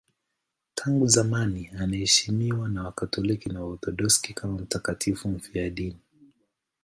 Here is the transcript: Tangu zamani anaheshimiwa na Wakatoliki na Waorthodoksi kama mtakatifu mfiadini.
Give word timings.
Tangu 0.75 1.07
zamani 1.07 1.67
anaheshimiwa 1.79 2.69
na 2.69 2.83
Wakatoliki 2.83 3.49
na 3.49 3.61
Waorthodoksi 3.63 4.33
kama 4.33 4.57
mtakatifu 4.57 5.29
mfiadini. 5.29 5.99